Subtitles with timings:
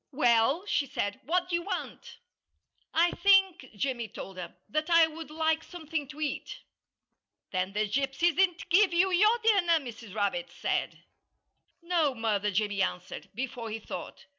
[0.11, 2.17] "Well," she said, "what do you want?"
[2.91, 6.61] "I think," Jimmy told her, "that I would like something to eat."
[7.51, 10.15] "Then the gypsies didn't give you your dinner," Mrs.
[10.15, 11.03] Rabbit said.
[11.83, 14.25] "No, Mother!" Jimmy answered, before he thought.